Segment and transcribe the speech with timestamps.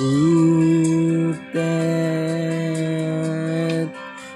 [0.00, 1.60] butet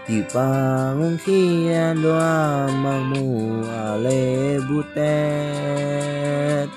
[0.05, 6.69] di pengungsian doa mamu ale butet.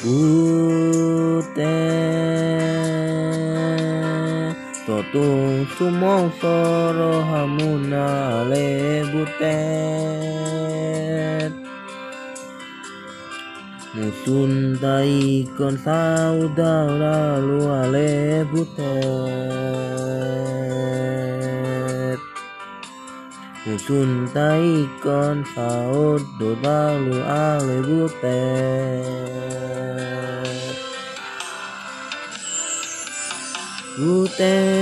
[0.01, 1.77] Bute
[4.89, 5.29] Toto
[5.77, 9.61] sumong soro hamuna le bute
[14.01, 19.51] Musun daikon saudara lu ale butet.
[23.67, 29.05] Musun tai kon saudara lu ale butet
[34.01, 34.81] butet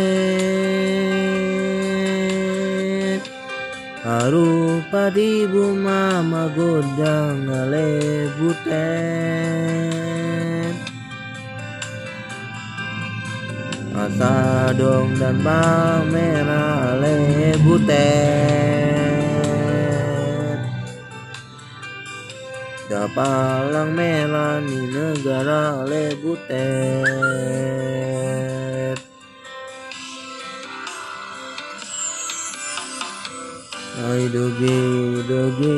[4.06, 9.58] Harupa di buma magodang ale butet
[13.98, 17.98] Asa dong dan bang merah ale butet
[22.86, 27.58] Dapalang merah di negara ale butet
[33.98, 34.78] I doge
[35.26, 35.74] doge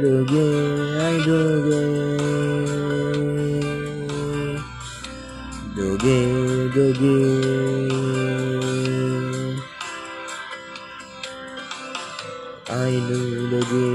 [0.00, 0.48] doge
[0.96, 1.77] I doge
[5.98, 7.16] doge doge
[12.70, 13.20] I do
[13.50, 13.86] doge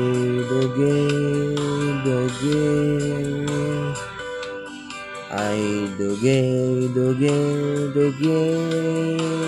[0.50, 0.94] doge
[2.06, 2.60] doge
[5.32, 6.40] I doge
[6.94, 7.38] doge
[7.96, 9.43] doge